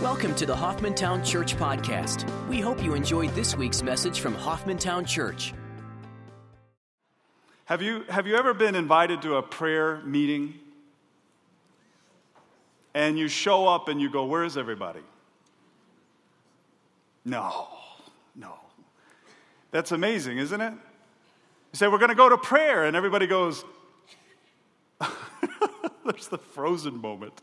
[0.00, 2.28] Welcome to the Hoffmantown Church Podcast.
[2.48, 5.54] We hope you enjoyed this week's message from Hoffmantown Church.
[7.64, 10.54] Have you, have you ever been invited to a prayer meeting
[12.94, 15.00] and you show up and you go, Where is everybody?
[17.24, 17.68] No,
[18.36, 18.54] no.
[19.70, 20.72] That's amazing, isn't it?
[20.72, 20.78] You
[21.74, 23.64] say, We're going to go to prayer, and everybody goes,
[26.04, 27.40] There's the frozen moment.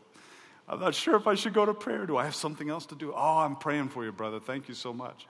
[0.70, 2.06] I'm not sure if I should go to prayer.
[2.06, 3.12] Do I have something else to do?
[3.12, 4.38] Oh, I'm praying for you, brother.
[4.38, 5.26] Thank you so much.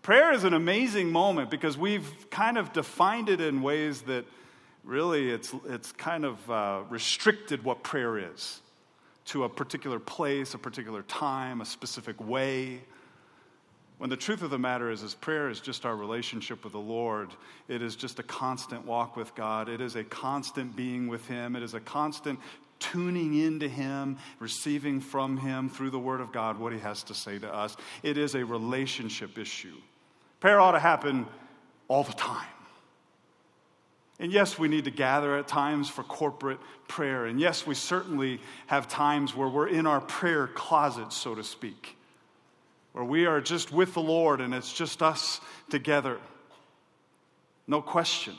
[0.00, 4.24] Prayer is an amazing moment because we've kind of defined it in ways that
[4.84, 8.62] really it's, it's kind of uh, restricted what prayer is
[9.26, 12.80] to a particular place, a particular time, a specific way.
[13.98, 16.78] When the truth of the matter is, is prayer is just our relationship with the
[16.78, 17.28] Lord.
[17.68, 19.68] It is just a constant walk with God.
[19.68, 21.54] It is a constant being with Him.
[21.54, 22.38] It is a constant
[22.78, 27.14] tuning into Him, receiving from Him through the Word of God what He has to
[27.14, 27.76] say to us.
[28.02, 29.76] It is a relationship issue.
[30.40, 31.26] Prayer ought to happen
[31.88, 32.46] all the time.
[34.20, 37.26] And yes, we need to gather at times for corporate prayer.
[37.26, 41.96] And yes, we certainly have times where we're in our prayer closet, so to speak,
[42.92, 46.18] where we are just with the Lord and it's just us together.
[47.68, 48.34] No question.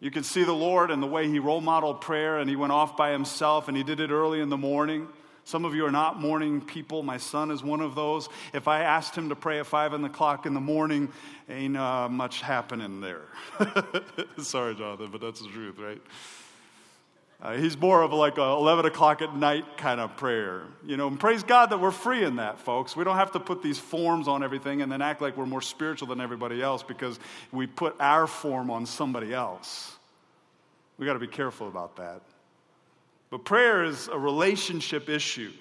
[0.00, 2.72] You can see the Lord and the way He role modeled prayer, and He went
[2.72, 5.08] off by Himself, and He did it early in the morning.
[5.48, 7.02] Some of you are not morning people.
[7.02, 8.28] My son is one of those.
[8.52, 11.10] If I asked him to pray at 5 in the clock in the morning,
[11.48, 13.22] ain't uh, much happening there.
[14.38, 16.02] Sorry, Jonathan, but that's the truth, right?
[17.40, 20.64] Uh, he's more of like a 11 o'clock at night kind of prayer.
[20.84, 22.96] You know, and praise God that we're free in that, folks.
[22.96, 25.62] We don't have to put these forms on everything and then act like we're more
[25.62, 27.20] spiritual than everybody else because
[27.52, 29.96] we put our form on somebody else.
[30.98, 32.22] We got to be careful about that.
[33.30, 35.52] But prayer is a relationship issue.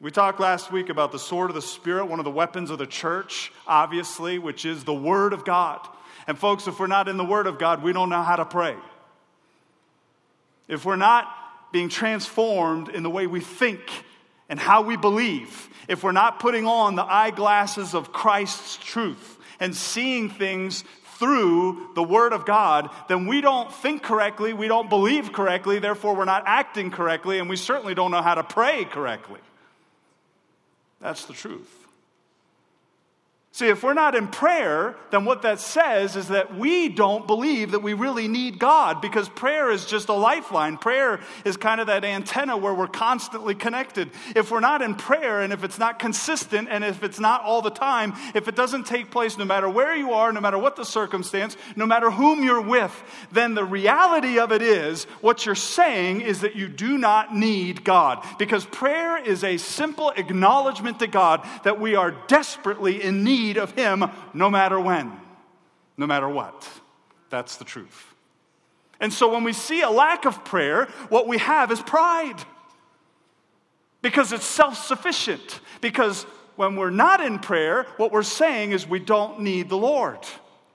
[0.00, 2.78] We talked last week about the sword of the Spirit, one of the weapons of
[2.78, 5.86] the church, obviously, which is the Word of God.
[6.26, 8.46] And folks, if we're not in the Word of God, we don't know how to
[8.46, 8.76] pray.
[10.68, 11.28] If we're not
[11.72, 13.80] being transformed in the way we think
[14.48, 19.74] and how we believe, if we're not putting on the eyeglasses of Christ's truth and
[19.74, 20.84] seeing things
[21.18, 26.16] through the Word of God, then we don't think correctly, we don't believe correctly, therefore
[26.16, 29.40] we're not acting correctly, and we certainly don't know how to pray correctly.
[31.00, 31.83] That's the truth.
[33.54, 37.70] See, if we're not in prayer, then what that says is that we don't believe
[37.70, 40.76] that we really need God because prayer is just a lifeline.
[40.76, 44.10] Prayer is kind of that antenna where we're constantly connected.
[44.34, 47.62] If we're not in prayer and if it's not consistent and if it's not all
[47.62, 50.74] the time, if it doesn't take place no matter where you are, no matter what
[50.74, 55.54] the circumstance, no matter whom you're with, then the reality of it is what you're
[55.54, 61.06] saying is that you do not need God because prayer is a simple acknowledgement to
[61.06, 65.12] God that we are desperately in need need of Him no matter when,
[65.96, 66.68] no matter what.
[67.30, 68.14] That's the truth.
[69.00, 72.42] And so when we see a lack of prayer, what we have is pride.
[74.00, 75.60] Because it's self sufficient.
[75.80, 76.24] Because
[76.56, 80.20] when we're not in prayer, what we're saying is we don't need the Lord.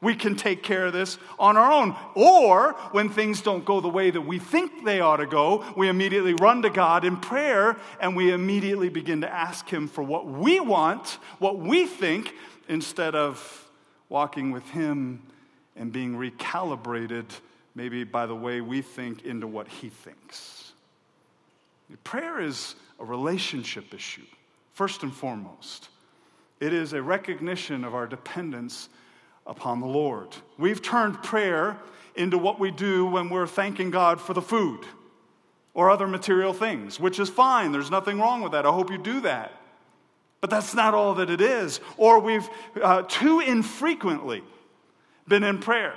[0.02, 1.96] We can take care of this on our own.
[2.16, 5.90] Or when things don't go the way that we think they ought to go, we
[5.90, 10.26] immediately run to God in prayer and we immediately begin to ask Him for what
[10.26, 12.34] we want, what we think,
[12.70, 13.68] instead of
[14.08, 15.22] walking with Him
[15.76, 17.26] and being recalibrated,
[17.76, 20.72] maybe by the way we think, into what He thinks.
[22.04, 24.26] Prayer is a relationship issue,
[24.74, 25.90] first and foremost.
[26.60, 28.90] It is a recognition of our dependence
[29.48, 30.28] upon the Lord.
[30.58, 31.78] We've turned prayer
[32.16, 34.86] into what we do when we're thanking God for the food
[35.74, 37.72] or other material things, which is fine.
[37.72, 38.66] There's nothing wrong with that.
[38.66, 39.59] I hope you do that.
[40.42, 41.80] But that's not all that it is.
[41.98, 42.48] Or we've
[42.82, 44.44] uh, too infrequently
[45.28, 45.96] been in prayer.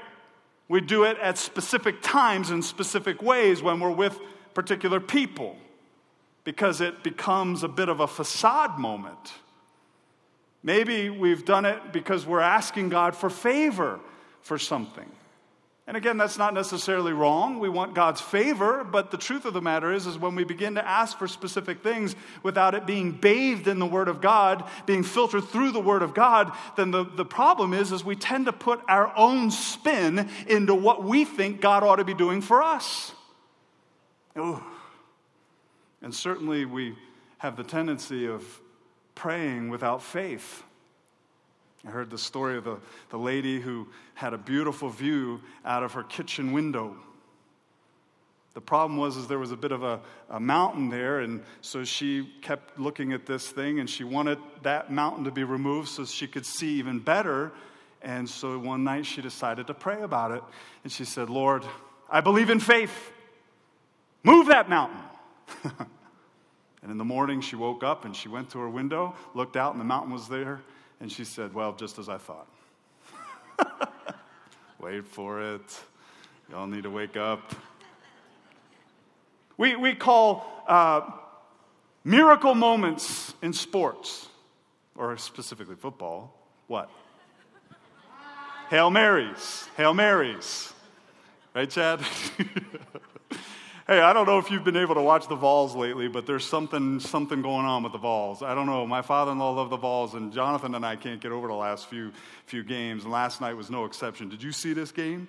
[0.68, 4.18] We do it at specific times in specific ways when we're with
[4.54, 5.56] particular people
[6.44, 9.34] because it becomes a bit of a facade moment.
[10.62, 14.00] Maybe we've done it because we're asking God for favor
[14.40, 15.10] for something.
[15.84, 17.58] And again, that's not necessarily wrong.
[17.58, 20.76] We want God's favor, but the truth of the matter is, is when we begin
[20.76, 22.14] to ask for specific things
[22.44, 26.14] without it being bathed in the Word of God, being filtered through the Word of
[26.14, 30.72] God, then the, the problem is, is we tend to put our own spin into
[30.72, 33.12] what we think God ought to be doing for us.
[34.38, 34.62] Ooh.
[36.00, 36.96] And certainly we
[37.38, 38.60] have the tendency of
[39.16, 40.62] praying without faith.
[41.86, 42.78] I heard the story of the,
[43.10, 46.96] the lady who had a beautiful view out of her kitchen window.
[48.54, 50.00] The problem was is there was a bit of a,
[50.30, 54.92] a mountain there, and so she kept looking at this thing, and she wanted that
[54.92, 57.50] mountain to be removed so she could see even better.
[58.02, 60.42] And so one night she decided to pray about it,
[60.84, 61.64] and she said, "Lord,
[62.10, 63.10] I believe in faith.
[64.22, 65.00] Move that mountain."
[66.82, 69.72] and in the morning she woke up and she went to her window, looked out,
[69.72, 70.60] and the mountain was there,
[71.02, 72.46] and she said, "Well, just as I thought."
[74.80, 75.80] Wait for it.
[76.50, 77.54] Y'all need to wake up.
[79.56, 81.02] We, we call uh,
[82.04, 84.28] miracle moments in sports,
[84.96, 86.34] or specifically football,
[86.66, 86.90] what?
[88.70, 89.68] Hail Marys.
[89.76, 90.72] Hail Marys.
[91.54, 92.00] Right, Chad?
[93.92, 96.46] hey, I don't know if you've been able to watch the Vols lately, but there's
[96.46, 98.42] something, something going on with the Vols.
[98.42, 98.86] I don't know.
[98.86, 101.54] My father in law loved the Vols, and Jonathan and I can't get over the
[101.54, 102.10] last few,
[102.46, 104.30] few games, and last night was no exception.
[104.30, 105.28] Did you see this game?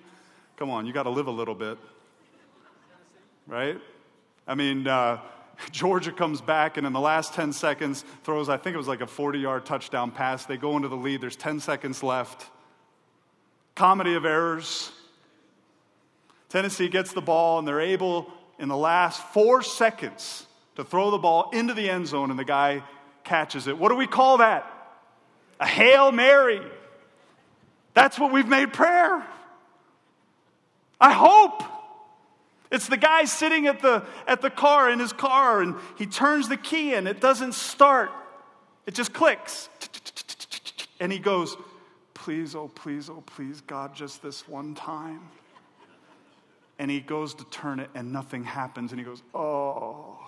[0.56, 1.76] Come on, you got to live a little bit.
[3.46, 3.78] Right?
[4.46, 5.18] I mean, uh,
[5.70, 9.02] Georgia comes back and in the last 10 seconds throws, I think it was like
[9.02, 10.46] a 40 yard touchdown pass.
[10.46, 11.20] They go into the lead.
[11.20, 12.46] There's 10 seconds left.
[13.74, 14.90] Comedy of errors.
[16.48, 20.46] Tennessee gets the ball and they're able in the last four seconds
[20.76, 22.82] to throw the ball into the end zone and the guy
[23.22, 23.78] catches it.
[23.78, 24.70] What do we call that?
[25.60, 26.60] A Hail Mary.
[27.94, 29.24] That's what we've made prayer.
[31.00, 31.62] I hope.
[32.70, 36.48] It's the guy sitting at the, at the car in his car and he turns
[36.48, 38.10] the key and it doesn't start.
[38.86, 39.68] It just clicks.
[40.98, 41.56] And he goes,
[42.14, 45.20] Please, oh, please, oh, please, God, just this one time.
[46.78, 48.92] And he goes to turn it and nothing happens.
[48.92, 50.18] And he goes, Oh.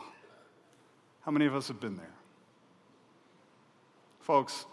[1.26, 2.14] How many of us have been there?
[4.20, 4.64] Folks,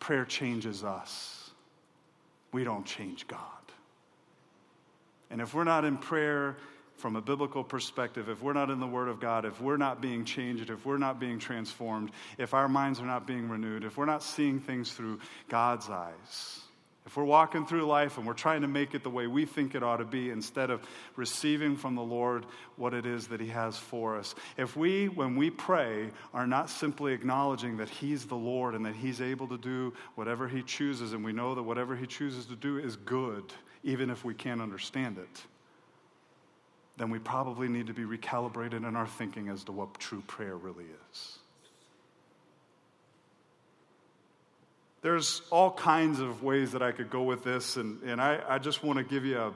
[0.00, 1.50] prayer changes us,
[2.52, 3.40] we don't change God.
[5.30, 6.56] And if we're not in prayer
[6.96, 10.00] from a biblical perspective, if we're not in the Word of God, if we're not
[10.00, 13.96] being changed, if we're not being transformed, if our minds are not being renewed, if
[13.96, 16.60] we're not seeing things through God's eyes,
[17.08, 19.74] if we're walking through life and we're trying to make it the way we think
[19.74, 20.82] it ought to be instead of
[21.16, 22.44] receiving from the Lord
[22.76, 26.68] what it is that He has for us, if we, when we pray, are not
[26.68, 31.14] simply acknowledging that He's the Lord and that He's able to do whatever He chooses,
[31.14, 33.54] and we know that whatever He chooses to do is good,
[33.84, 35.42] even if we can't understand it,
[36.98, 40.58] then we probably need to be recalibrated in our thinking as to what true prayer
[40.58, 41.38] really is.
[45.00, 48.58] There's all kinds of ways that I could go with this, and, and I, I
[48.58, 49.52] just want to give you a,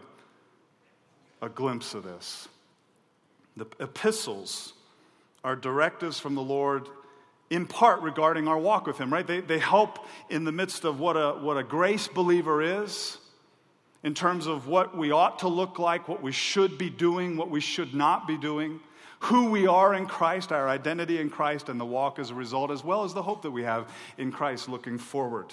[1.43, 2.49] a glimpse of this.
[3.57, 4.73] The epistles
[5.43, 6.89] are directives from the Lord
[7.51, 9.27] in part regarding our walk with Him, right?
[9.27, 9.99] They, they help
[10.31, 13.19] in the midst of what a, what a grace believer is,
[14.03, 17.51] in terms of what we ought to look like, what we should be doing, what
[17.51, 18.81] we should not be doing,
[19.23, 22.73] who we are in Christ, our identity in Christ, and the walk as a result,
[22.73, 23.89] as well as the hope that we have
[24.19, 25.47] in Christ looking forward.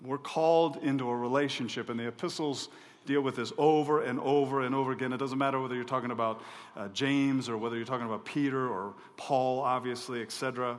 [0.00, 2.68] We're called into a relationship, and the epistles
[3.06, 5.12] deal with this over and over and over again.
[5.12, 6.42] It doesn't matter whether you're talking about
[6.76, 10.78] uh, James or whether you're talking about Peter or Paul, obviously, etc.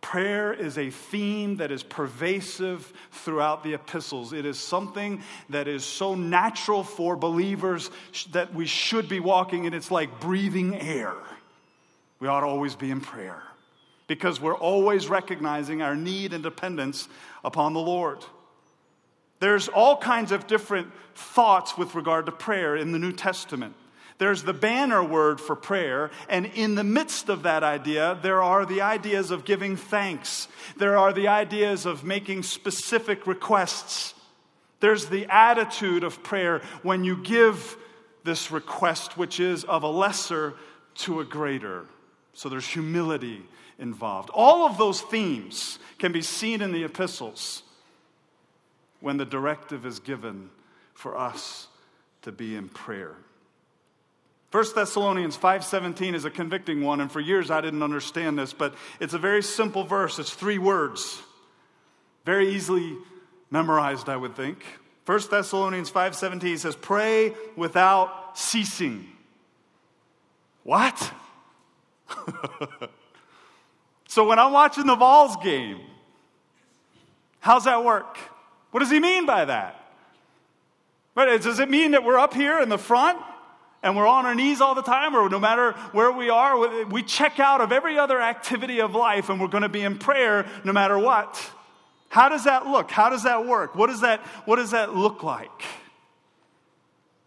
[0.00, 4.32] Prayer is a theme that is pervasive throughout the epistles.
[4.32, 7.90] It is something that is so natural for believers
[8.32, 9.74] that we should be walking in.
[9.74, 11.14] It's like breathing air.
[12.20, 13.42] We ought to always be in prayer
[14.06, 17.08] because we're always recognizing our need and dependence
[17.44, 18.24] upon the Lord.
[19.40, 23.74] There's all kinds of different thoughts with regard to prayer in the New Testament.
[24.18, 28.64] There's the banner word for prayer, and in the midst of that idea, there are
[28.64, 30.48] the ideas of giving thanks.
[30.78, 34.14] There are the ideas of making specific requests.
[34.80, 37.76] There's the attitude of prayer when you give
[38.24, 40.54] this request, which is of a lesser
[40.96, 41.84] to a greater.
[42.32, 43.42] So there's humility
[43.78, 44.30] involved.
[44.32, 47.62] All of those themes can be seen in the epistles
[49.00, 50.50] when the directive is given
[50.94, 51.68] for us
[52.22, 53.16] to be in prayer.
[54.52, 58.74] 1 Thessalonians 5:17 is a convicting one and for years I didn't understand this but
[59.00, 61.22] it's a very simple verse it's three words
[62.24, 62.96] very easily
[63.50, 64.64] memorized I would think
[65.04, 69.08] 1 Thessalonians 5:17 says pray without ceasing
[70.62, 71.12] What?
[74.08, 75.80] so when I'm watching the Vols game
[77.40, 78.16] how's that work?
[78.70, 79.82] What does he mean by that?
[81.16, 83.18] Does it mean that we're up here in the front
[83.86, 87.02] and we're on our knees all the time, or no matter where we are, we
[87.02, 90.44] check out of every other activity of life and we're going to be in prayer
[90.64, 91.40] no matter what.
[92.08, 92.90] How does that look?
[92.90, 93.74] How does that work?
[93.74, 95.62] What does that, what does that look like?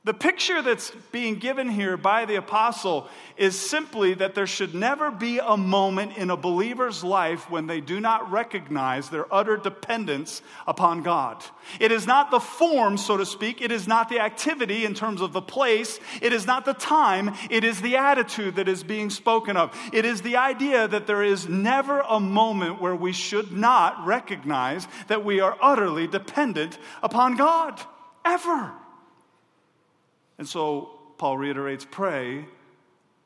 [0.10, 5.12] The picture that's being given here by the apostle is simply that there should never
[5.12, 10.42] be a moment in a believer's life when they do not recognize their utter dependence
[10.66, 11.46] upon God.
[11.80, 15.22] It is not the form, so to speak, it is not the activity in terms
[15.22, 19.12] of the place, it is not the time, it is the attitude that is being
[19.12, 19.78] spoken of.
[19.94, 24.88] It is the idea that there is never a moment where we should not recognize
[25.08, 27.80] that we are utterly dependent upon God.
[28.26, 28.74] Ever.
[30.40, 32.46] And so Paul reiterates pray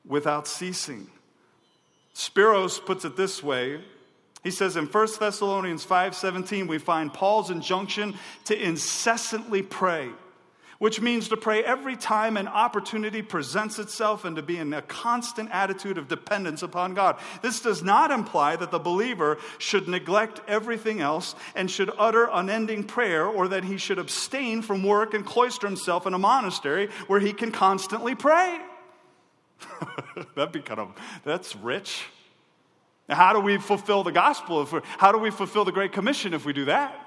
[0.05, 1.07] without ceasing.
[2.13, 3.81] Spiros puts it this way.
[4.43, 8.15] He says in 1 Thessalonians 5:17 we find Paul's injunction
[8.45, 10.09] to incessantly pray
[10.83, 14.81] which means to pray every time an opportunity presents itself and to be in a
[14.81, 17.17] constant attitude of dependence upon God.
[17.41, 22.83] This does not imply that the believer should neglect everything else and should utter unending
[22.83, 27.21] prayer or that he should abstain from work and cloister himself in a monastery where
[27.21, 28.59] he can constantly pray.
[30.35, 30.91] That'd be kind of,
[31.23, 32.03] that's rich.
[33.07, 34.63] how do we fulfill the gospel?
[34.63, 37.02] If how do we fulfill the Great Commission if we do that?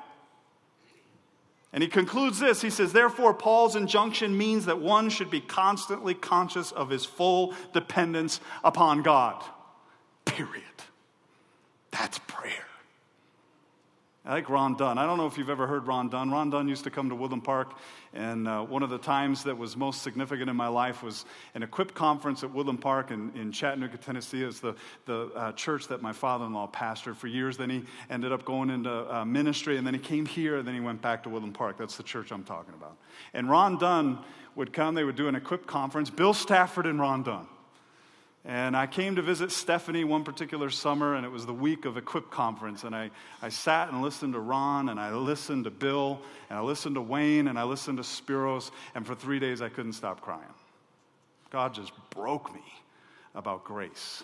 [1.76, 2.62] And he concludes this.
[2.62, 7.52] He says, Therefore, Paul's injunction means that one should be constantly conscious of his full
[7.75, 9.45] dependence upon God.
[10.25, 10.62] Period.
[11.90, 12.64] That's prayer.
[14.26, 14.99] I like Ron Dunn.
[14.99, 16.33] I don't know if you've ever heard Ron Dunn.
[16.33, 17.75] Ron Dunn used to come to Woodland Park,
[18.12, 21.62] and uh, one of the times that was most significant in my life was an
[21.62, 24.42] Equip conference at Woodland Park in, in Chattanooga, Tennessee.
[24.42, 27.56] It's the, the uh, church that my father in law pastored for years.
[27.56, 30.75] Then he ended up going into uh, ministry, and then he came here, and then
[30.75, 31.78] he went back to Woodland Park.
[31.78, 32.97] That's the church I'm talking about.
[33.33, 34.18] And Ron Dunn
[34.56, 37.47] would come, they would do an Equip conference, Bill Stafford and Ron Dunn.
[38.48, 41.96] And I came to visit Stephanie one particular summer, and it was the week of
[41.96, 42.84] Equip Conference.
[42.84, 43.10] And I,
[43.42, 47.00] I sat and listened to Ron, and I listened to Bill, and I listened to
[47.00, 50.42] Wayne, and I listened to Spiros, and for three days I couldn't stop crying.
[51.50, 52.62] God just broke me
[53.34, 54.22] about grace.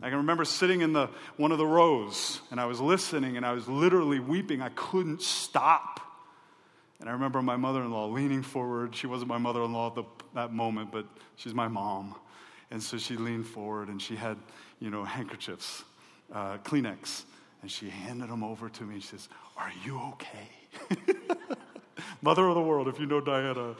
[0.00, 3.44] I can remember sitting in the, one of the rows, and I was listening, and
[3.44, 4.62] I was literally weeping.
[4.62, 6.00] I couldn't stop.
[7.00, 8.94] And I remember my mother in law leaning forward.
[8.94, 10.04] She wasn't my mother in law at the,
[10.34, 12.14] that moment, but she's my mom.
[12.70, 14.36] And so she leaned forward and she had,
[14.80, 15.84] you know, handkerchiefs,
[16.32, 17.24] uh, Kleenex,
[17.62, 18.94] and she handed them over to me.
[18.94, 20.96] And She says, Are you okay?
[22.22, 23.74] Mother of the world, if you know Diana,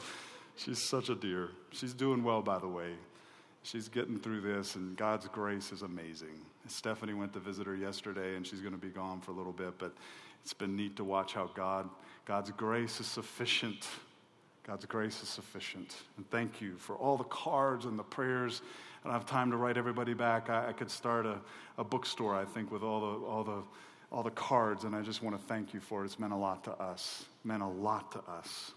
[0.55, 1.49] she's such a dear.
[1.71, 2.93] She's doing well, by the way.
[3.63, 6.39] She's getting through this, and God's grace is amazing.
[6.67, 9.51] Stephanie went to visit her yesterday, and she's going to be gone for a little
[9.51, 9.93] bit, but
[10.43, 11.89] it's been neat to watch how God,
[12.25, 13.85] God's grace is sufficient
[14.67, 15.95] God's grace is sufficient.
[16.17, 18.61] And thank you for all the cards and the prayers.
[19.03, 20.49] I don't have time to write everybody back.
[20.49, 21.37] I, I could start a,
[21.77, 23.63] a bookstore, I think, with all the, all, the,
[24.11, 26.05] all the cards, and I just want to thank you for it.
[26.07, 27.25] It's meant a lot to us.
[27.45, 28.71] Meant a lot to us.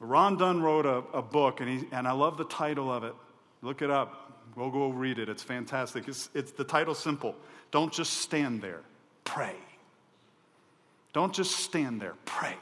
[0.00, 3.14] Ron Dunn wrote a, a book, and, he, and I love the title of it.
[3.60, 4.40] Look it up.
[4.56, 5.28] We'll go read it.
[5.28, 6.08] It's fantastic.
[6.08, 7.36] It's, it's the title's simple.
[7.70, 8.80] Don't just stand there.
[9.24, 9.54] Pray.
[11.12, 12.14] Don't just stand there.
[12.24, 12.56] Pray.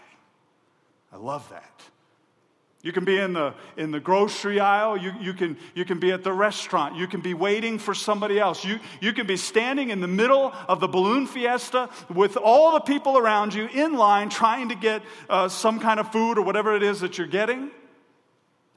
[1.12, 1.82] I love that.
[2.82, 4.96] You can be in the, in the grocery aisle.
[4.96, 6.96] You, you, can, you can be at the restaurant.
[6.96, 8.64] You can be waiting for somebody else.
[8.64, 12.80] You, you can be standing in the middle of the balloon fiesta with all the
[12.80, 16.74] people around you in line trying to get uh, some kind of food or whatever
[16.74, 17.70] it is that you're getting.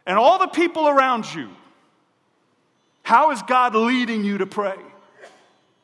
[0.06, 1.50] And all the people around you.
[3.04, 4.76] How is God leading you to pray?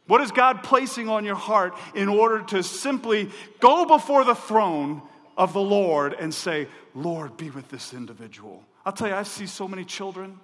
[0.08, 3.30] What is God placing on your heart in order to simply
[3.62, 5.04] go before the throne
[5.40, 8.62] of the Lord and say, Lord, be with this individual.
[8.86, 10.38] I'll tell you, I see so many children.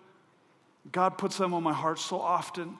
[0.89, 2.77] God puts them on my heart so often.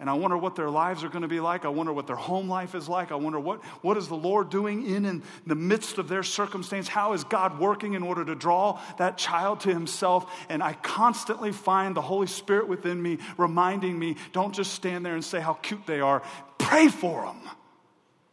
[0.00, 1.64] And I wonder what their lives are going to be like.
[1.64, 3.12] I wonder what their home life is like.
[3.12, 6.88] I wonder what, what is the Lord doing in, in the midst of their circumstance?
[6.88, 10.30] How is God working in order to draw that child to himself?
[10.48, 15.14] And I constantly find the Holy Spirit within me reminding me don't just stand there
[15.14, 16.22] and say how cute they are.
[16.58, 17.40] Pray for them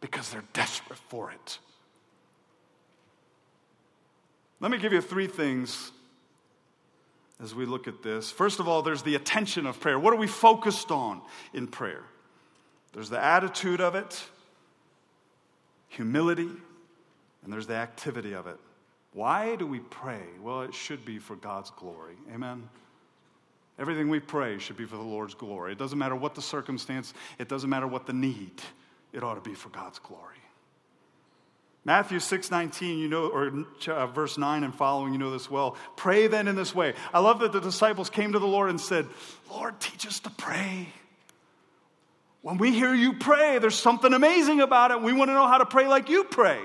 [0.00, 1.58] because they're desperate for it.
[4.64, 5.92] Let me give you three things
[7.38, 8.30] as we look at this.
[8.30, 9.98] First of all, there's the attention of prayer.
[9.98, 11.20] What are we focused on
[11.52, 12.02] in prayer?
[12.94, 14.24] There's the attitude of it,
[15.88, 18.56] humility, and there's the activity of it.
[19.12, 20.22] Why do we pray?
[20.40, 22.16] Well, it should be for God's glory.
[22.32, 22.66] Amen.
[23.78, 25.72] Everything we pray should be for the Lord's glory.
[25.72, 28.62] It doesn't matter what the circumstance, it doesn't matter what the need.
[29.12, 30.38] It ought to be for God's glory.
[31.84, 35.76] Matthew 6:19, you know, or uh, verse 9 and following, you know this well.
[35.96, 36.94] Pray then in this way.
[37.12, 39.06] I love that the disciples came to the Lord and said,
[39.50, 40.88] Lord, teach us to pray.
[42.40, 45.02] When we hear you pray, there's something amazing about it.
[45.02, 46.58] We want to know how to pray like you pray.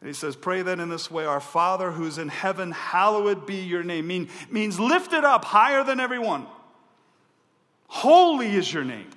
[0.00, 3.62] And he says, Pray then in this way Our Father who's in heaven, hallowed be
[3.62, 4.06] your name.
[4.06, 6.46] Mean, means lifted up higher than everyone.
[7.86, 9.08] Holy is your name.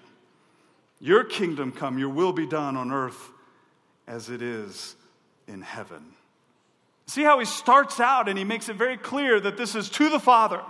[1.02, 3.32] Your kingdom come, your will be done on earth
[4.08, 4.96] as it is
[5.48, 6.04] in heaven.
[7.08, 10.10] See how he starts out and he makes it very clear that this is to
[10.10, 10.62] the Father.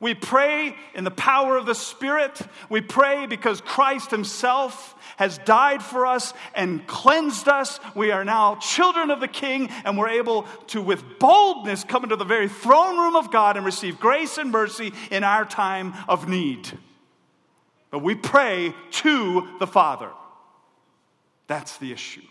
[0.00, 2.40] We pray in the power of the Spirit.
[2.68, 7.80] We pray because Christ Himself has died for us and cleansed us.
[7.96, 12.14] We are now children of the King, and we're able to, with boldness, come into
[12.14, 16.28] the very throne room of God and receive grace and mercy in our time of
[16.28, 16.70] need.
[17.90, 20.10] But we pray to the Father.
[21.48, 22.22] That's the issue.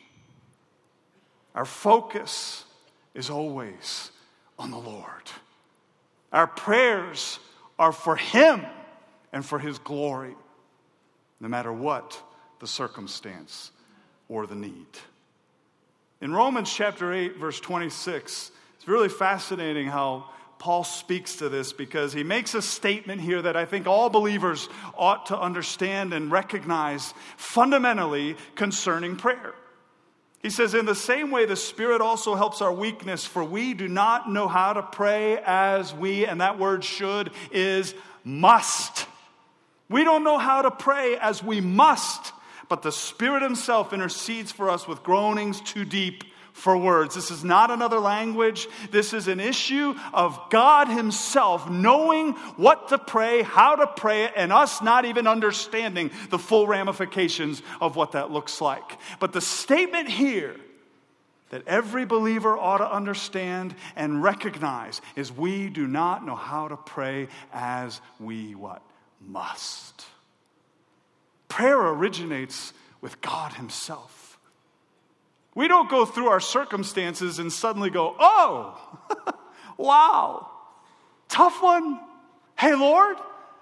[1.57, 2.65] Our focus
[3.15, 4.11] is always
[4.59, 5.23] on the Lord.
[6.31, 7.39] Our prayers
[7.79, 8.63] are for Him
[9.33, 10.35] and for His glory,
[11.39, 12.21] no matter what
[12.59, 13.71] the circumstance
[14.29, 14.85] or the need.
[16.21, 22.13] In Romans chapter 8, verse 26, it's really fascinating how Paul speaks to this because
[22.13, 27.15] he makes a statement here that I think all believers ought to understand and recognize
[27.35, 29.55] fundamentally concerning prayer.
[30.47, 33.89] He says, In the same way, the Spirit also helps our weakness, for we do
[33.89, 39.07] not know how to pray as we, and that word should is must.
[39.89, 42.31] We don't know how to pray as we must,
[42.69, 46.23] but the Spirit Himself intercedes for us with groanings too deep
[46.57, 47.13] for words.
[47.13, 48.67] This is not another language.
[48.89, 54.33] This is an issue of God Himself knowing what to pray, how to pray it,
[54.35, 58.97] and us not even understanding the full ramifications of what that looks like.
[59.19, 60.55] But the statement here
[61.51, 66.75] that every believer ought to understand and recognize is we do not know how to
[66.75, 68.81] pray as we what
[69.21, 70.05] must.
[71.49, 74.26] Prayer originates with God Himself.
[75.57, 78.79] We don't go through our circumstances and suddenly go, oh,
[79.77, 80.51] wow,
[81.29, 81.99] tough one.
[82.55, 83.17] Hey, Lord,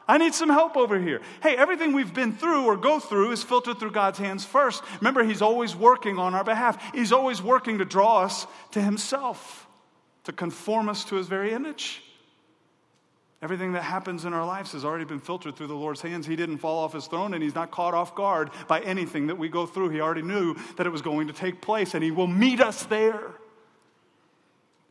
[0.06, 1.22] I need some help over here.
[1.42, 4.84] Hey, everything we've been through or go through is filtered through God's hands first.
[5.00, 9.66] Remember, He's always working on our behalf, He's always working to draw us to Himself,
[10.26, 12.04] to conform us to His very image.
[13.42, 16.26] Everything that happens in our lives has already been filtered through the Lord's hands.
[16.26, 19.38] He didn't fall off his throne and he's not caught off guard by anything that
[19.38, 19.90] we go through.
[19.90, 22.84] He already knew that it was going to take place and he will meet us
[22.84, 23.22] there.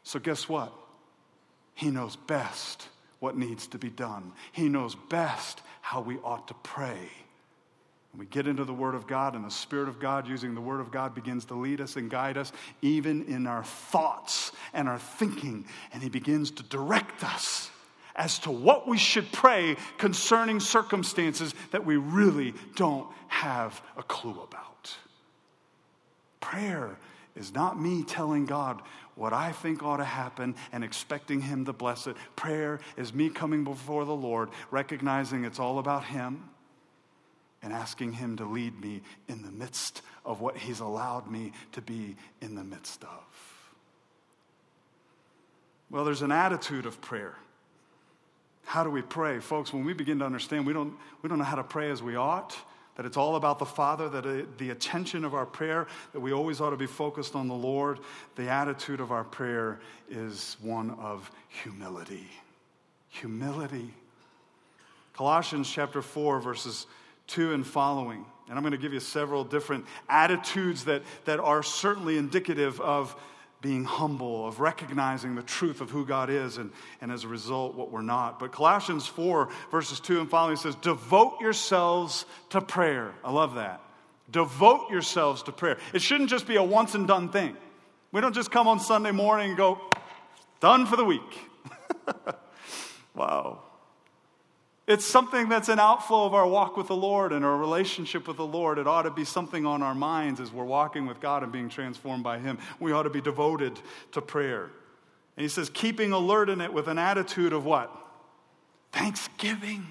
[0.03, 0.73] So, guess what?
[1.75, 6.55] He knows best what needs to be done, he knows best how we ought to
[6.63, 7.09] pray.
[8.13, 10.61] When we get into the Word of God and the Spirit of God using the
[10.61, 14.89] Word of God begins to lead us and guide us, even in our thoughts and
[14.89, 17.71] our thinking, and He begins to direct us
[18.17, 24.41] as to what we should pray concerning circumstances that we really don't have a clue
[24.43, 24.97] about.
[26.41, 26.97] Prayer
[27.35, 28.81] is not me telling God
[29.17, 32.17] what I think ought to happen and expecting Him to bless it.
[32.37, 36.49] Prayer is me coming before the Lord, recognizing it's all about Him
[37.63, 41.81] and asking Him to lead me in the midst of what He's allowed me to
[41.81, 43.25] be in the midst of.
[45.91, 47.37] Well, there's an attitude of prayer.
[48.65, 49.41] How do we pray?
[49.41, 52.03] Folks, when we begin to understand we don't, we don't know how to pray as
[52.03, 52.57] we ought,
[52.97, 56.61] that it's all about the Father, that the attention of our prayer, that we always
[56.61, 57.99] ought to be focused on the Lord,
[58.37, 62.29] the attitude of our prayer is one of humility.
[63.11, 63.93] Humility.
[65.13, 66.87] Colossians chapter 4, verses
[67.29, 68.25] 2 and following.
[68.49, 73.17] And I'm going to give you several different attitudes that, that are certainly indicative of
[73.65, 77.75] being humble, of recognizing the truth of who God is, and, and as a result,
[77.75, 78.39] what we're not.
[78.39, 83.15] But Colossians 4, verses 2 and following says, Devote yourselves to prayer.
[83.25, 83.81] I love that.
[84.31, 85.79] Devote yourselves to prayer.
[85.95, 87.57] It shouldn't just be a once and done thing.
[88.13, 89.81] We don't just come on Sunday morning and go,
[90.61, 91.49] done for the week.
[93.15, 93.63] wow.
[94.87, 98.37] It's something that's an outflow of our walk with the Lord and our relationship with
[98.37, 98.79] the Lord.
[98.79, 101.71] It ought to be something on our minds as we're walking with God and being
[101.71, 102.59] transformed by Him.
[102.81, 103.79] We ought to be devoted
[104.13, 104.65] to prayer.
[105.37, 107.91] And He says, keeping alert in it with an attitude of what?
[108.93, 109.87] Thanksgiving.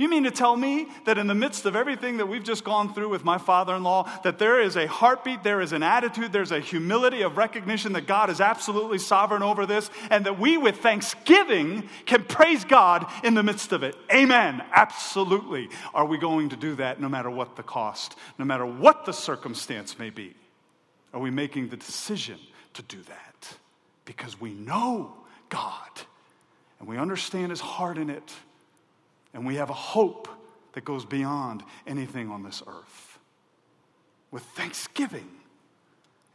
[0.00, 2.94] You mean to tell me that in the midst of everything that we've just gone
[2.94, 6.32] through with my father in law, that there is a heartbeat, there is an attitude,
[6.32, 10.56] there's a humility of recognition that God is absolutely sovereign over this, and that we
[10.56, 13.94] with thanksgiving can praise God in the midst of it?
[14.10, 14.62] Amen.
[14.72, 15.68] Absolutely.
[15.92, 19.12] Are we going to do that no matter what the cost, no matter what the
[19.12, 20.32] circumstance may be?
[21.12, 22.38] Are we making the decision
[22.72, 23.58] to do that?
[24.06, 25.12] Because we know
[25.50, 25.90] God
[26.78, 28.32] and we understand His heart in it
[29.34, 30.28] and we have a hope
[30.72, 33.18] that goes beyond anything on this earth.
[34.30, 35.28] With thanksgiving,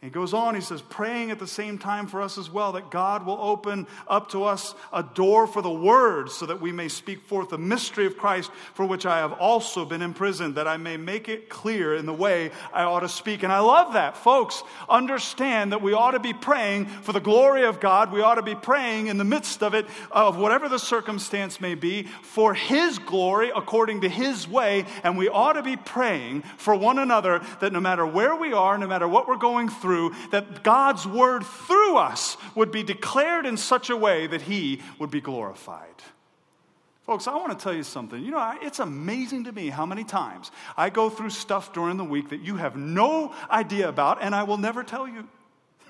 [0.02, 2.92] He goes on, he says, praying at the same time for us as well, that
[2.92, 6.90] God will open up to us a door for the word so that we may
[6.90, 10.78] speak forth the mystery of Christ for which I have also been imprisoned, that I
[10.78, 13.42] may make it clear in the way I ought to speak.
[13.42, 14.16] And I love that.
[14.16, 18.12] Folks, understand that we ought to be praying for the glory of God.
[18.12, 21.74] We ought to be praying in the midst of it, of whatever the circumstance may
[21.74, 24.86] be, for His glory according to His way.
[25.04, 28.78] And we ought to be praying for one another that no matter where we are,
[28.78, 33.46] no matter what we're going through, through, that God's word through us would be declared
[33.46, 36.02] in such a way that he would be glorified.
[37.04, 38.20] Folks, I want to tell you something.
[38.24, 42.04] You know, it's amazing to me how many times I go through stuff during the
[42.04, 45.30] week that you have no idea about, and I will never tell you.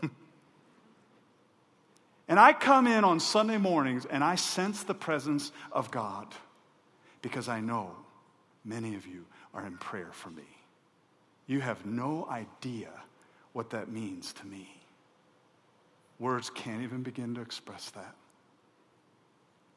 [2.27, 6.27] and I come in on Sunday mornings and I sense the presence of God
[7.21, 7.91] because I know
[8.65, 10.43] many of you are in prayer for me.
[11.47, 12.89] You have no idea
[13.56, 14.68] what that means to me.
[16.20, 18.13] Words can't even begin to express that.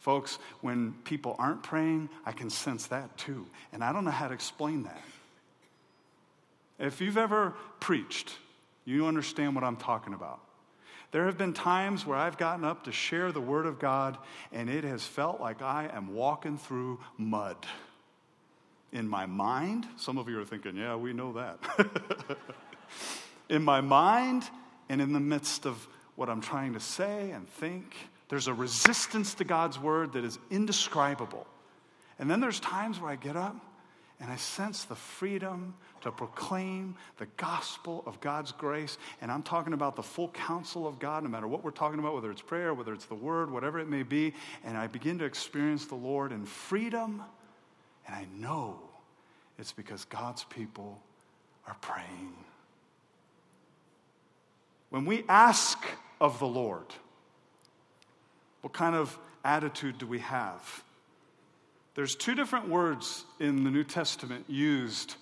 [0.01, 3.47] Folks, when people aren't praying, I can sense that too.
[3.73, 5.01] And I don't know how to explain that.
[6.81, 8.35] If you've ever preached,
[8.85, 10.41] you understand what I'm talking about.
[11.13, 14.19] There have been times where I've gotten up to share the Word of God,
[14.53, 17.57] and it has felt like I am walking through mud.
[18.93, 21.59] In my mind, some of you are thinking, yeah, we know that.
[23.49, 24.45] in my mind
[24.89, 27.95] and in the midst of what I'm trying to say and think.
[28.29, 31.47] There's a resistance to God's word that is indescribable.
[32.19, 33.57] And then there's times where I get up
[34.21, 38.99] and I sense the freedom to proclaim the gospel of God's grace.
[39.21, 42.15] And I'm talking about the full counsel of God, no matter what we're talking about,
[42.15, 44.35] whether it's prayer, whether it's the word, whatever it may be.
[44.65, 47.23] And I begin to experience the Lord in freedom.
[48.07, 48.81] And I know
[49.59, 51.01] it's because God's people
[51.67, 52.35] are praying.
[54.91, 55.79] When we ask
[56.21, 56.87] of the Lord,
[58.63, 60.83] what kind of attitude do we have?
[61.95, 65.17] There's two different words in the New Testament used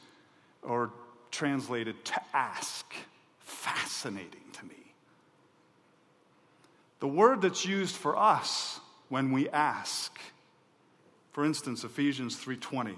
[0.63, 0.91] or
[1.31, 2.85] translated to ask.
[3.41, 4.93] Fascinating to me.
[7.01, 10.19] The word that's used for us when we ask.
[11.33, 12.97] For instance, Ephesians 3:20.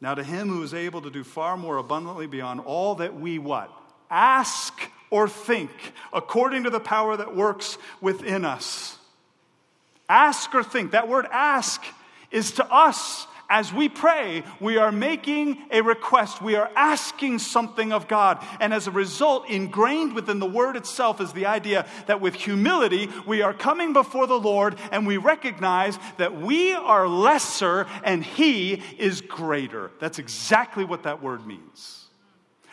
[0.00, 3.38] Now to him who is able to do far more abundantly beyond all that we
[3.38, 3.70] what?
[4.10, 5.70] Ask or think
[6.12, 8.98] according to the power that works within us.
[10.08, 10.90] Ask or think.
[10.90, 11.80] That word ask
[12.32, 16.42] is to us as we pray, we are making a request.
[16.42, 18.44] We are asking something of God.
[18.58, 23.08] And as a result, ingrained within the word itself is the idea that with humility,
[23.24, 28.82] we are coming before the Lord and we recognize that we are lesser and He
[28.98, 29.92] is greater.
[30.00, 32.04] That's exactly what that word means.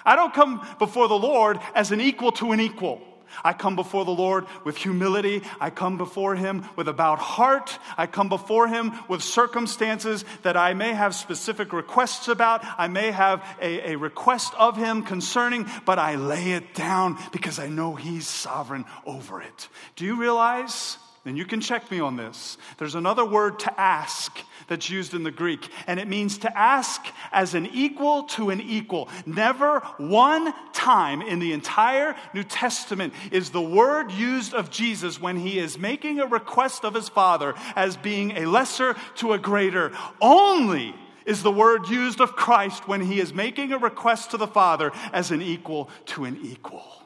[0.05, 3.01] I don't come before the Lord as an equal to an equal.
[3.43, 5.41] I come before the Lord with humility.
[5.59, 7.77] I come before Him with a bowed heart.
[7.97, 12.63] I come before Him with circumstances that I may have specific requests about.
[12.77, 17.59] I may have a, a, request of Him concerning, but I lay it down because
[17.59, 19.69] I know He's sovereign over it.
[19.95, 20.97] Do you realize?
[21.23, 22.57] And you can check me on this.
[22.79, 24.35] There's another word to ask
[24.71, 28.61] that's used in the Greek, and it means to ask as an equal to an
[28.61, 29.09] equal.
[29.25, 35.35] Never one time in the entire New Testament is the word used of Jesus when
[35.35, 39.91] he is making a request of his Father as being a lesser to a greater.
[40.21, 44.47] Only is the word used of Christ when he is making a request to the
[44.47, 47.03] Father as an equal to an equal.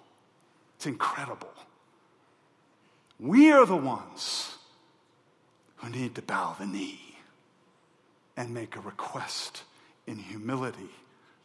[0.76, 1.52] It's incredible.
[3.20, 4.56] We are the ones
[5.78, 7.05] who need to bow the knee
[8.38, 9.64] and make a request
[10.08, 10.90] in humility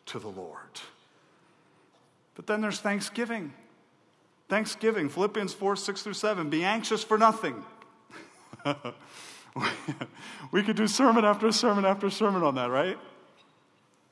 [0.07, 0.81] to the Lord.
[2.35, 3.53] But then there's thanksgiving.
[4.48, 6.50] Thanksgiving, Philippians 4 6 through 7.
[6.50, 7.64] Be anxious for nothing.
[10.53, 12.98] we could do sermon after sermon after sermon on that, right?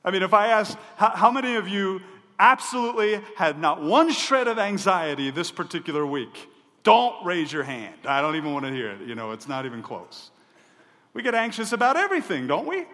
[0.03, 0.63] I mean, if I
[0.95, 2.01] how, how many of you
[2.39, 6.47] absolutely had not one shred of anxiety this particular week?
[6.83, 7.95] Don't raise your hand.
[8.05, 9.01] I don't even want to hear it.
[9.01, 10.31] You know, it's not even close.
[11.13, 12.85] We get anxious about everything, don't we?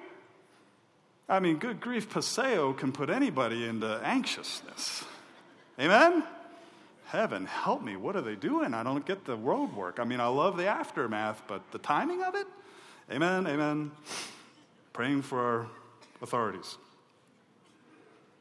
[1.27, 5.03] I mean, good grief, Paseo can put anybody into anxiousness.
[5.79, 6.23] Amen?
[7.07, 7.95] Heaven, help me.
[7.95, 8.73] What are they doing?
[8.73, 9.99] I don't get the road work.
[9.99, 12.47] I mean, I love the aftermath, but the timing of it?
[13.11, 13.91] Amen, amen.
[14.93, 15.67] Praying for our
[16.21, 16.77] authorities.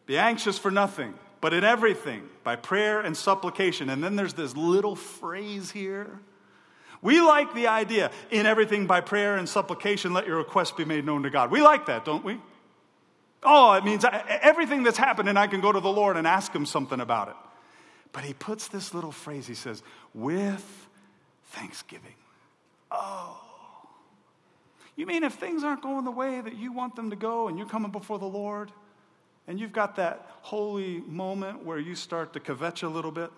[0.06, 3.88] Be anxious for nothing, but in everything, by prayer and supplication.
[3.88, 6.20] And then there's this little phrase here
[7.04, 11.04] we like the idea in everything by prayer and supplication, let your request be made
[11.04, 11.52] known to God.
[11.52, 12.40] We like that, don't we?
[13.42, 16.52] Oh, it means everything that's happened, and I can go to the Lord and ask
[16.52, 17.36] Him something about it.
[18.14, 19.82] But he puts this little phrase, he says,
[20.14, 20.88] with
[21.48, 22.14] thanksgiving.
[22.90, 23.40] Oh.
[24.96, 27.58] You mean if things aren't going the way that you want them to go and
[27.58, 28.70] you're coming before the Lord
[29.48, 33.32] and you've got that holy moment where you start to kvetch a little bit?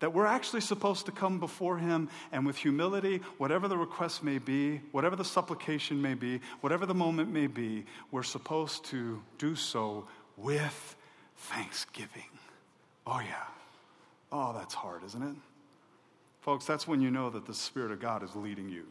[0.00, 4.38] That we're actually supposed to come before Him and with humility, whatever the request may
[4.38, 9.54] be, whatever the supplication may be, whatever the moment may be, we're supposed to do
[9.54, 10.96] so with
[11.36, 12.22] thanksgiving.
[13.06, 13.44] Oh, yeah.
[14.32, 15.34] Oh, that's hard, isn't it?
[16.40, 18.84] Folks, that's when you know that the Spirit of God is leading you.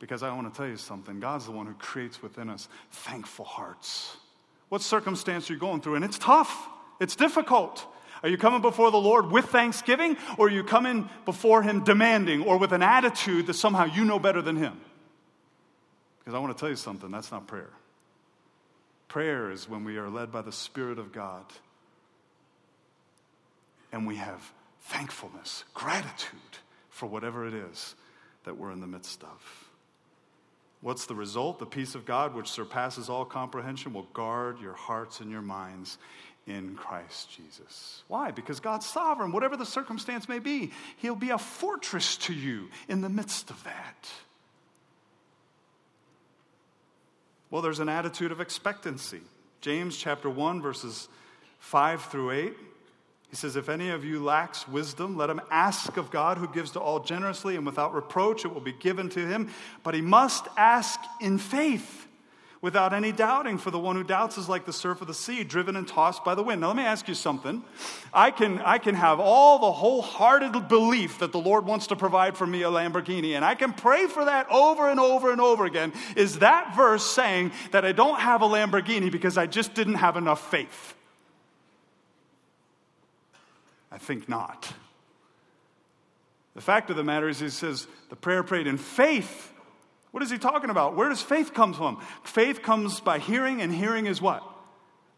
[0.00, 3.44] Because I want to tell you something God's the one who creates within us thankful
[3.44, 4.16] hearts.
[4.70, 5.96] What circumstance are you going through?
[5.96, 6.68] And it's tough,
[7.00, 7.86] it's difficult.
[8.22, 12.42] Are you coming before the Lord with thanksgiving, or are you coming before Him demanding
[12.42, 14.78] or with an attitude that somehow you know better than Him?
[16.18, 17.70] Because I want to tell you something that's not prayer.
[19.08, 21.44] Prayer is when we are led by the Spirit of God
[23.92, 24.52] and we have
[24.82, 26.38] thankfulness, gratitude
[26.90, 27.94] for whatever it is
[28.44, 29.66] that we're in the midst of.
[30.82, 31.58] What's the result?
[31.58, 35.98] The peace of God, which surpasses all comprehension, will guard your hearts and your minds
[36.46, 38.02] in Christ Jesus.
[38.08, 38.30] Why?
[38.30, 39.32] Because God's sovereign.
[39.32, 43.62] Whatever the circumstance may be, He'll be a fortress to you in the midst of
[43.64, 44.08] that.
[47.50, 49.20] Well, there's an attitude of expectancy.
[49.60, 51.08] James chapter 1, verses
[51.58, 52.54] 5 through 8.
[53.28, 56.72] He says, If any of you lacks wisdom, let him ask of God, who gives
[56.72, 58.44] to all generously and without reproach.
[58.44, 59.50] It will be given to him.
[59.82, 62.06] But he must ask in faith
[62.62, 65.44] without any doubting, for the one who doubts is like the surf of the sea,
[65.44, 66.60] driven and tossed by the wind.
[66.60, 67.64] Now, let me ask you something.
[68.12, 72.36] I can, I can have all the wholehearted belief that the Lord wants to provide
[72.36, 75.64] for me a Lamborghini, and I can pray for that over and over and over
[75.64, 75.92] again.
[76.16, 80.16] Is that verse saying that I don't have a Lamborghini because I just didn't have
[80.16, 80.94] enough faith?
[83.90, 84.72] I think not.
[86.54, 89.52] The fact of the matter is, he says the prayer prayed in faith
[90.10, 90.96] what is he talking about?
[90.96, 92.00] Where does faith come from?
[92.24, 94.42] Faith comes by hearing, and hearing is what?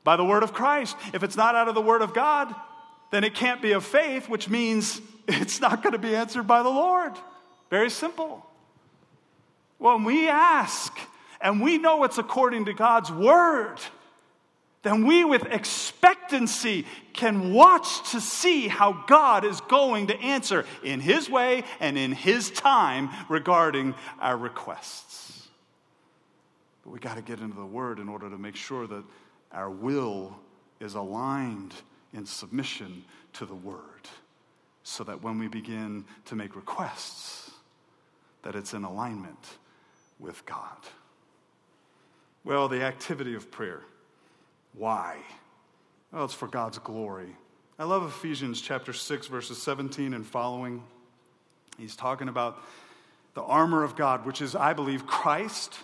[0.05, 0.97] By the word of Christ.
[1.15, 2.55] If it's not out of the word of God,
[3.11, 6.63] then it can't be of faith, which means it's not going to be answered by
[6.63, 7.13] the Lord.
[7.71, 8.47] Very simple.
[9.79, 10.97] When we ask
[11.41, 13.79] and we know it's according to God's word,
[14.83, 21.01] then we with expectancy can watch to see how God is going to answer in
[21.01, 25.49] His way and in His time regarding our requests.
[26.83, 29.05] But we got to get into the Word in order to make sure that
[29.53, 30.37] our will
[30.81, 31.75] is aligned
[32.13, 34.09] in submission to the Word
[34.83, 37.53] so that when we begin to make requests,
[38.43, 39.47] that it's in alignment
[40.19, 40.77] with God.
[42.45, 43.83] Well, the activity of prayer.
[44.75, 45.19] Why?
[46.13, 47.37] Well, it's for God's glory.
[47.79, 50.83] I love Ephesians chapter 6, verses 17 and following.
[51.79, 52.63] He's talking about
[53.35, 55.79] the armor of God, which is, I believe, Christ.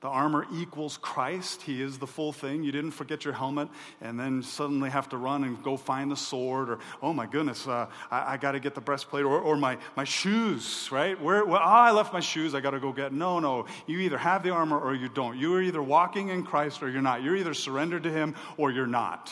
[0.00, 1.60] The armor equals Christ.
[1.60, 2.62] He is the full thing.
[2.62, 3.68] You didn't forget your helmet
[4.00, 7.68] and then suddenly have to run and go find the sword, or, oh my goodness,
[7.68, 11.20] uh, I, I got to get the breastplate, or, or my, my shoes, right?
[11.20, 13.12] Where, where oh, I left my shoes, I got to go get.
[13.12, 13.66] No, no.
[13.86, 15.36] You either have the armor or you don't.
[15.36, 17.22] You are either walking in Christ or you're not.
[17.22, 19.30] You're either surrendered to Him or you're not.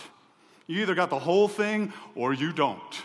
[0.67, 3.03] You either got the whole thing or you don't.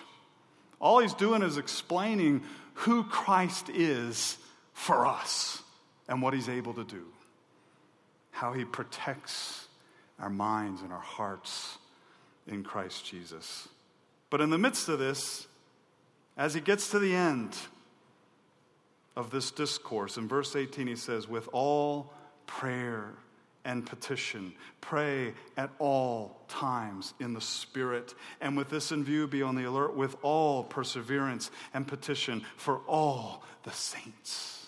[0.82, 4.38] All He's doing is explaining who Christ is
[4.74, 5.64] for us
[6.10, 7.13] and what He's able to do
[8.34, 9.68] how he protects
[10.20, 11.78] our minds and our hearts
[12.48, 13.70] in Christ Jesus.
[14.30, 15.48] But in the midst of this,
[16.36, 17.56] as he gets to the end
[19.16, 22.12] of this discourse, in verse 18, he says, With all
[22.48, 23.14] prayer
[23.64, 28.16] and petition, pray at all times in the Spirit.
[28.42, 32.80] And with this in view, be on the alert with all perseverance and petition for
[32.88, 34.63] all the saints.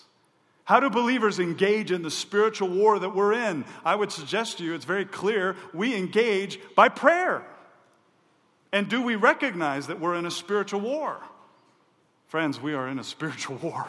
[0.66, 3.64] How do believers engage in the spiritual war that we're in?
[3.84, 7.46] I would suggest to you, it's very clear, we engage by prayer.
[8.72, 11.22] And do we recognize that we're in a spiritual war?
[12.26, 13.86] Friends, we are in a spiritual war.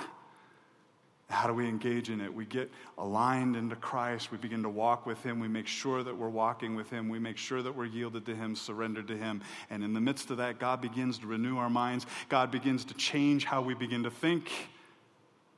[1.32, 2.32] How do we engage in it?
[2.32, 4.32] We get aligned into Christ.
[4.32, 5.40] We begin to walk with Him.
[5.40, 7.10] We make sure that we're walking with Him.
[7.10, 9.42] We make sure that we're yielded to Him, surrendered to Him.
[9.72, 12.06] And in the midst of that, God begins to renew our minds.
[12.30, 14.52] God begins to change how we begin to think.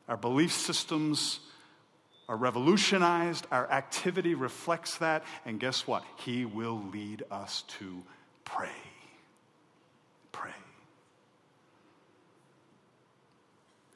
[0.09, 1.39] Our belief systems
[2.27, 3.45] are revolutionized.
[3.51, 5.23] Our activity reflects that.
[5.45, 6.03] And guess what?
[6.17, 8.01] He will lead us to
[8.43, 8.69] pray.
[10.31, 10.51] Pray.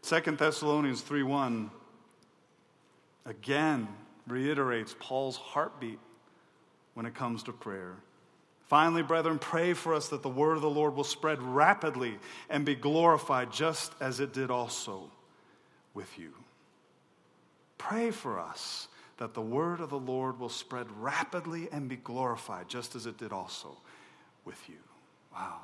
[0.03, 1.71] Second Thessalonians 3:1
[3.25, 3.87] again
[4.27, 5.99] reiterates Paul's heartbeat
[6.93, 7.95] when it comes to prayer.
[8.65, 12.65] Finally, brethren, pray for us that the word of the Lord will spread rapidly and
[12.65, 15.09] be glorified, just as it did also
[15.93, 16.33] with you.
[17.77, 22.67] Pray for us that the word of the Lord will spread rapidly and be glorified,
[22.67, 23.77] just as it did also
[24.45, 24.79] with you.
[25.33, 25.59] Wow.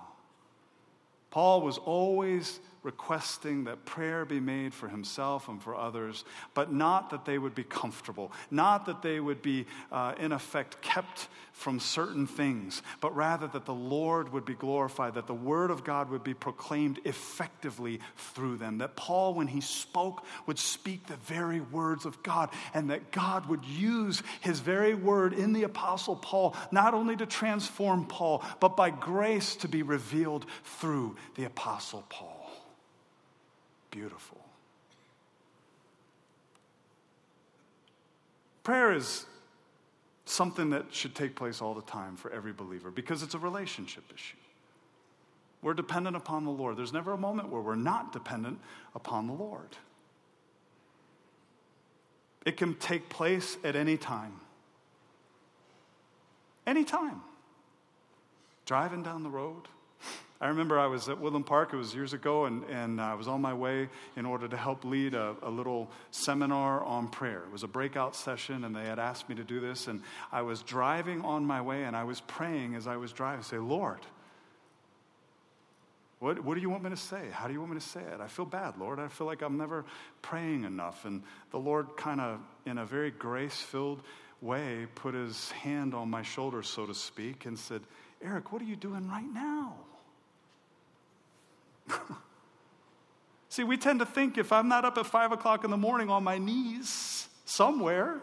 [1.31, 7.09] Paul was always requesting that prayer be made for himself and for others, but not
[7.09, 11.79] that they would be comfortable, not that they would be, uh, in effect, kept from
[11.79, 16.09] certain things, but rather that the Lord would be glorified, that the word of God
[16.09, 18.77] would be proclaimed effectively through them.
[18.77, 23.47] That Paul, when he spoke, would speak the very words of God, and that God
[23.47, 28.77] would use his very word in the Apostle Paul, not only to transform Paul, but
[28.77, 32.38] by grace to be revealed through the Apostle Paul
[33.91, 34.39] beautiful.
[38.63, 39.25] Prayer is
[40.25, 44.04] something that should take place all the time for every believer because it's a relationship
[44.13, 44.38] issue.
[45.62, 46.78] We're dependent upon the Lord.
[46.78, 48.60] There's never a moment where we're not dependent
[48.95, 49.75] upon the Lord.
[52.45, 54.39] It can take place at any time.
[56.65, 57.21] Any time.
[58.65, 59.67] Driving down the road
[60.41, 63.28] I remember I was at Woodland Park, it was years ago, and, and I was
[63.28, 67.43] on my way in order to help lead a, a, little seminar on prayer.
[67.43, 69.88] It was a breakout session, and they had asked me to do this.
[69.88, 73.43] And I was driving on my way, and I was praying as I was driving,
[73.43, 73.99] say, Lord,
[76.19, 77.28] what, what do you want me to say?
[77.34, 78.21] How do you want me to say it?
[78.21, 78.97] I feel bad, Lord.
[78.99, 79.84] I feel like I'm never
[80.21, 81.04] praying enough.
[81.04, 81.21] And
[81.52, 84.02] the Lord, kind of in a very grace filled
[84.39, 87.82] way, put his hand on my shoulder, so to speak, and said,
[88.21, 89.75] Eric, what are you doing right now?
[93.49, 96.10] See, we tend to think if I'm not up at five o'clock in the morning
[96.10, 98.19] on my knees somewhere,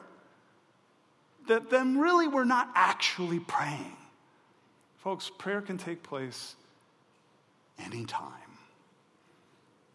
[1.49, 3.97] that then really we're not actually praying.
[4.99, 6.55] Folks, prayer can take place
[7.85, 8.33] anytime.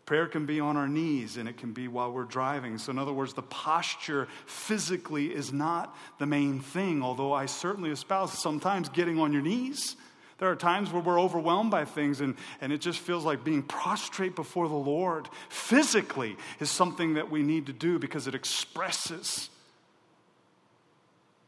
[0.06, 2.78] Prayer can be on our knees and it can be while we're driving.
[2.78, 7.92] So, in other words, the posture physically is not the main thing, although I certainly
[7.92, 9.96] espouse sometimes getting on your knees
[10.42, 13.62] there are times where we're overwhelmed by things and, and it just feels like being
[13.62, 19.52] prostrate before the Lord physically is something that we need to do because it expresses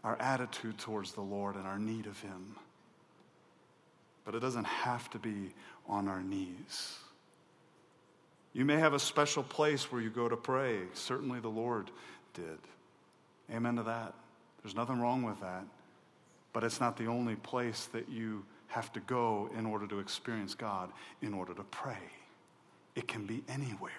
[0.03, 2.55] our attitude towards the Lord and our need of Him.
[4.25, 5.55] But it doesn't have to be
[5.89, 6.95] on our knees.
[8.53, 10.81] You may have a special place where you go to pray.
[10.93, 11.89] Certainly the Lord
[12.35, 12.59] did.
[13.51, 14.13] Amen to that.
[14.61, 15.65] There's nothing wrong with that.
[16.53, 20.55] But it's not the only place that you have to go in order to experience
[20.55, 20.89] God,
[21.21, 21.97] in order to pray.
[22.95, 23.91] It can be anywhere.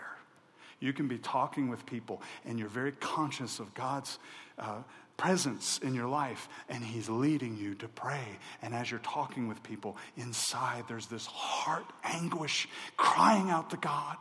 [0.81, 4.19] You can be talking with people and you're very conscious of God's
[4.59, 4.83] uh,
[5.17, 8.27] presence in your life and He's leading you to pray.
[8.63, 14.17] And as you're talking with people, inside there's this heart anguish crying out to God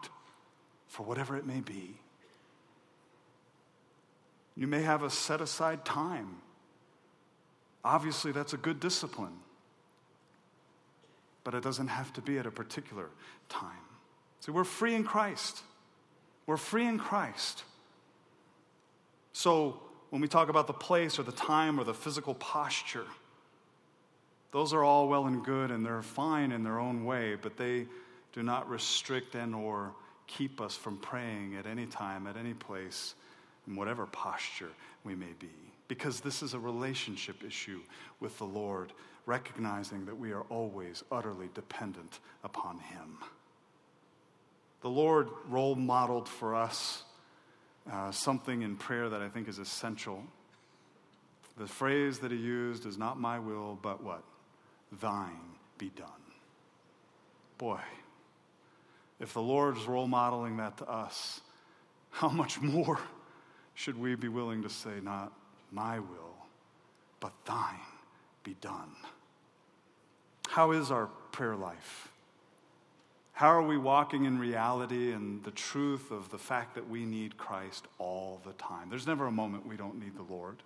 [0.88, 1.96] for whatever it may be.
[4.56, 6.36] You may have a set aside time.
[7.84, 9.34] Obviously, that's a good discipline
[11.44, 13.10] but it doesn't have to be at a particular
[13.50, 13.72] time.
[14.40, 15.62] See, we're free in Christ.
[16.46, 17.64] We're free in Christ.
[19.32, 19.80] So,
[20.10, 23.06] when we talk about the place or the time or the physical posture,
[24.52, 27.88] those are all well and good and they're fine in their own way, but they
[28.34, 29.94] do not restrict and or
[30.28, 33.16] keep us from praying at any time, at any place,
[33.68, 34.70] in whatever posture
[35.04, 35.73] we may be.
[35.88, 37.82] Because this is a relationship issue
[38.20, 38.94] with the Lord
[39.26, 43.18] recognizing that we are always utterly dependent upon Him.
[44.82, 47.04] The Lord role modeled for us
[47.92, 50.24] uh, something in prayer that I think is essential.
[51.58, 54.24] The phrase that He used is not my will, but what?
[55.02, 56.08] Thine be done.
[57.58, 57.80] Boy,
[59.20, 61.42] if the Lord is role modeling that to us,
[62.10, 63.00] how much more
[63.74, 65.32] should we be willing to say, not
[65.74, 66.36] my will,
[67.20, 67.80] but thine
[68.44, 68.96] be done?
[70.48, 72.10] How is our prayer life?
[73.34, 77.36] How are we walking in reality and the truth of the fact that we need
[77.36, 78.90] Christ all the time?
[78.90, 80.58] There's never a moment we don't need the Lord.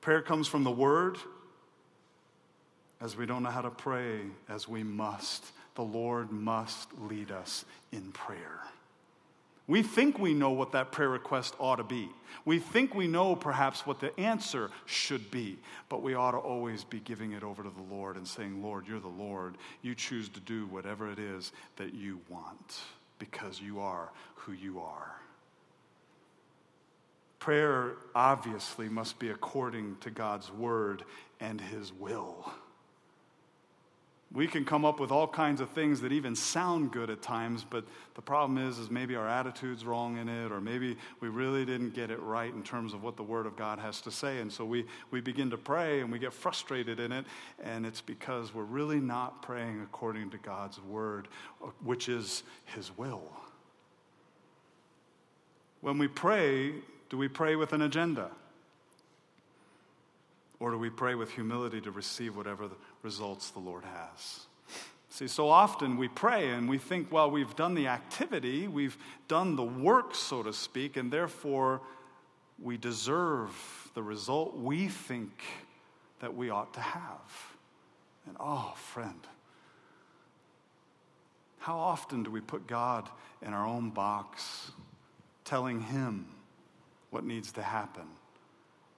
[0.00, 1.18] Prayer comes from the Word.
[3.00, 7.64] As we don't know how to pray as we must, the Lord must lead us
[7.90, 8.60] in prayer.
[9.68, 12.08] We think we know what that prayer request ought to be.
[12.44, 15.58] We think we know perhaps what the answer should be,
[15.88, 18.88] but we ought to always be giving it over to the Lord and saying, Lord,
[18.88, 19.56] you're the Lord.
[19.82, 22.80] You choose to do whatever it is that you want
[23.18, 25.12] because you are who you are.
[27.38, 31.04] Prayer obviously must be according to God's word
[31.40, 32.52] and his will.
[34.34, 37.66] We can come up with all kinds of things that even sound good at times,
[37.68, 41.66] but the problem is, is maybe our attitude's wrong in it, or maybe we really
[41.66, 44.38] didn't get it right in terms of what the Word of God has to say.
[44.38, 47.26] And so we, we begin to pray and we get frustrated in it,
[47.62, 51.28] and it's because we're really not praying according to God's Word,
[51.62, 53.22] uh, which is His will.
[55.82, 56.72] When we pray,
[57.10, 58.30] do we pray with an agenda?
[60.62, 64.46] Or do we pray with humility to receive whatever the results the Lord has?
[65.08, 68.96] See, so often we pray and we think, well, we've done the activity, we've
[69.26, 71.80] done the work, so to speak, and therefore
[72.62, 73.50] we deserve
[73.94, 75.42] the result we think
[76.20, 77.56] that we ought to have.
[78.28, 79.18] And oh, friend,
[81.58, 83.08] how often do we put God
[83.44, 84.70] in our own box,
[85.44, 86.26] telling Him
[87.10, 88.06] what needs to happen?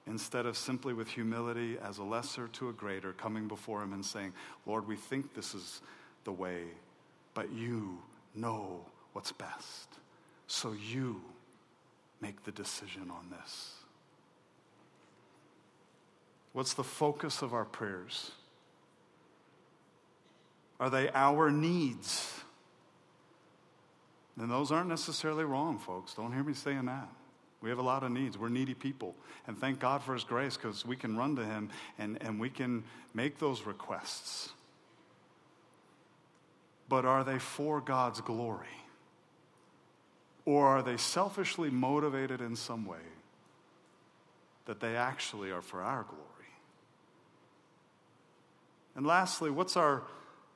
[0.07, 4.05] Instead of simply with humility as a lesser to a greater, coming before Him and
[4.05, 4.33] saying,
[4.67, 5.81] Lord, we think this is
[6.25, 6.65] the way,
[7.33, 7.99] but you
[8.35, 9.89] know what's best.
[10.47, 11.23] So you
[12.21, 13.73] make the decision on this.
[16.53, 18.31] What's the focus of our prayers?
[20.79, 22.31] Are they our needs?
[24.39, 26.15] And those aren't necessarily wrong, folks.
[26.15, 27.09] Don't hear me saying that.
[27.65, 28.37] We have a lot of needs.
[28.37, 29.15] We're needy people.
[29.47, 32.51] And thank God for His grace because we can run to Him and, and we
[32.51, 32.85] can
[33.15, 34.51] make those requests.
[36.91, 38.67] But are they for God's glory?
[40.45, 42.99] Or are they selfishly motivated in some way
[44.67, 46.21] that they actually are for our glory?
[48.95, 50.03] And lastly, what's our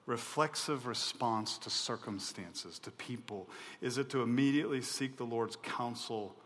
[0.04, 3.48] reflexive response to circumstances, to people?
[3.80, 6.36] Is it to immediately seek the Lord's counsel?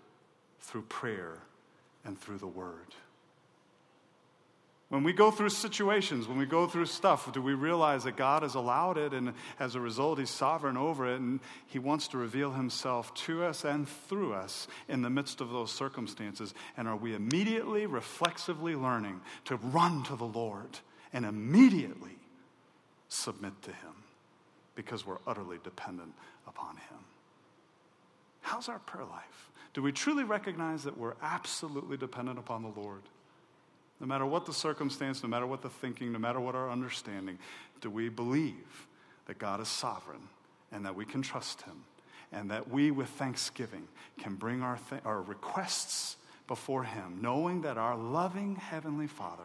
[0.62, 1.38] Through prayer
[2.04, 2.94] and through the word.
[4.92, 8.42] When we go through situations, when we go through stuff, do we realize that God
[8.42, 12.18] has allowed it and as a result, He's sovereign over it and He wants to
[12.18, 16.52] reveal Himself to us and through us in the midst of those circumstances?
[16.76, 20.80] And are we immediately, reflexively learning to run to the Lord
[21.14, 22.18] and immediately
[23.08, 23.94] submit to Him
[24.74, 26.12] because we're utterly dependent
[26.46, 27.01] upon Him?
[28.62, 29.50] How's our prayer life?
[29.74, 33.02] Do we truly recognize that we're absolutely dependent upon the Lord?
[33.98, 37.40] No matter what the circumstance, no matter what the thinking, no matter what our understanding,
[37.80, 38.86] do we believe
[39.26, 40.28] that God is sovereign
[40.70, 41.74] and that we can trust Him
[42.30, 43.88] and that we, with thanksgiving,
[44.20, 49.42] can bring our, th- our requests before Him, knowing that our loving Heavenly Father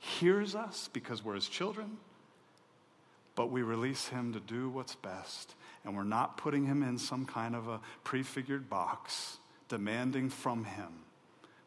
[0.00, 1.98] hears us because we're His children,
[3.36, 5.54] but we release Him to do what's best,
[5.86, 10.88] and we're not putting Him in some kind of a prefigured box demanding from Him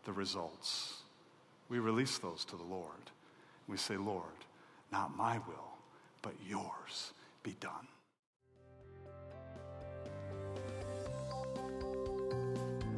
[0.04, 1.02] the results.
[1.70, 2.86] We release those to the Lord.
[3.68, 4.24] We say, Lord,
[4.92, 5.78] not my will,
[6.22, 7.14] but yours
[7.44, 7.88] be done.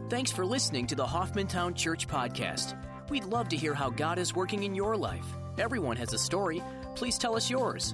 [0.09, 2.75] Thanks for listening to the Hoffmantown Church Podcast.
[3.09, 5.25] We'd love to hear how God is working in your life.
[5.57, 6.63] Everyone has a story.
[6.95, 7.93] Please tell us yours.